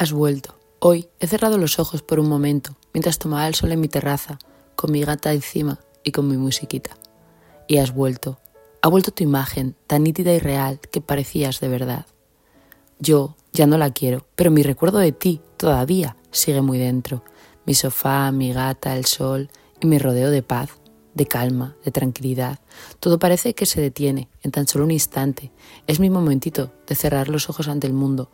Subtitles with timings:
[0.00, 0.54] Has vuelto.
[0.78, 4.38] Hoy he cerrado los ojos por un momento mientras tomaba el sol en mi terraza,
[4.74, 6.96] con mi gata encima y con mi musiquita.
[7.68, 8.38] Y has vuelto.
[8.80, 12.06] Ha vuelto tu imagen, tan nítida y real que parecías de verdad.
[12.98, 17.22] Yo ya no la quiero, pero mi recuerdo de ti todavía sigue muy dentro.
[17.66, 19.50] Mi sofá, mi gata, el sol
[19.82, 20.70] y mi rodeo de paz,
[21.12, 22.60] de calma, de tranquilidad.
[23.00, 25.52] Todo parece que se detiene en tan solo un instante.
[25.86, 28.30] Es mi momentito de cerrar los ojos ante el mundo,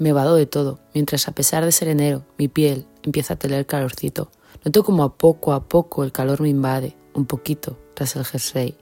[0.00, 3.66] me vado de todo, mientras a pesar de ser enero, mi piel empieza a tener
[3.66, 4.30] calorcito.
[4.64, 8.78] Noto como a poco a poco el calor me invade, un poquito, tras el jersey.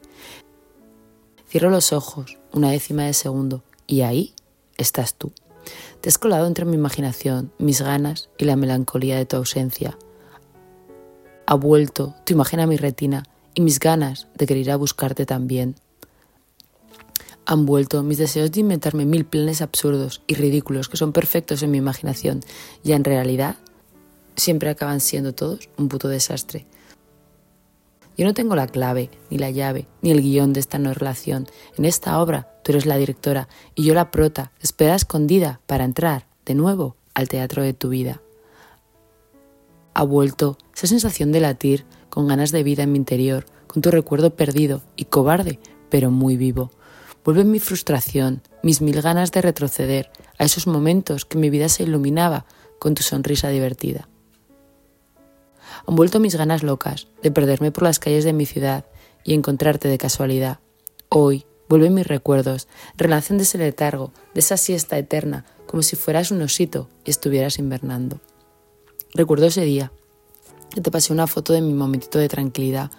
[1.49, 4.33] Cierro los ojos, una décima de segundo, y ahí
[4.77, 5.33] estás tú.
[6.01, 9.99] Te has colado entre mi imaginación, mis ganas y la melancolía de tu ausencia.
[11.47, 15.27] Ha vuelto tu imagen a mi retina y mis ganas de querer ir a buscarte
[15.27, 15.75] también
[17.49, 21.71] han vuelto mis deseos de inventarme mil planes absurdos y ridículos que son perfectos en
[21.71, 22.41] mi imaginación
[22.85, 23.57] y en realidad
[24.37, 26.67] siempre acaban siendo todos un puto desastre.
[28.19, 31.47] Yo no tengo la clave, ni la llave, ni el guion de esta no relación.
[31.79, 36.27] En esta obra tú eres la directora y yo la prota, espera escondida para entrar,
[36.45, 38.21] de nuevo, al teatro de tu vida.
[39.95, 43.91] Ha vuelto esa sensación de latir, con ganas de vida en mi interior, con tu
[43.91, 45.59] recuerdo perdido y cobarde,
[45.89, 46.71] pero muy vivo.
[47.29, 51.83] Vuelve mi frustración, mis mil ganas de retroceder a esos momentos que mi vida se
[51.83, 52.47] iluminaba
[52.79, 54.09] con tu sonrisa divertida.
[55.87, 58.87] Han vuelto mis ganas locas de perderme por las calles de mi ciudad
[59.25, 60.61] y encontrarte de casualidad.
[61.11, 66.31] Hoy vuelven mis recuerdos, relación de ese letargo, de esa siesta eterna, como si fueras
[66.31, 68.23] un osito y estuvieras invernando.
[69.13, 69.93] Recuerdo ese día,
[70.71, 72.91] que te pasé una foto de mi momentito de tranquilidad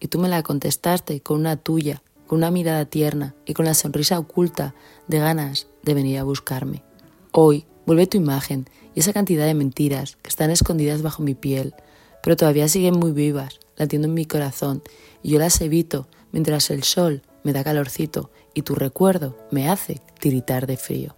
[0.00, 3.74] y tú me la contestaste con una tuya con una mirada tierna y con la
[3.74, 4.76] sonrisa oculta
[5.08, 6.84] de ganas de venir a buscarme.
[7.32, 11.74] Hoy vuelve tu imagen y esa cantidad de mentiras que están escondidas bajo mi piel,
[12.22, 14.80] pero todavía siguen muy vivas, latiendo en mi corazón,
[15.24, 20.00] y yo las evito mientras el sol me da calorcito y tu recuerdo me hace
[20.20, 21.16] tiritar de frío.